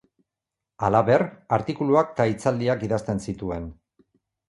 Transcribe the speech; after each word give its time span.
Halaber, 0.87 1.25
artikuluak 1.59 2.17
eta 2.17 2.29
hitzaldiak 2.33 2.89
idazten 2.91 3.25
zituen. 3.29 3.73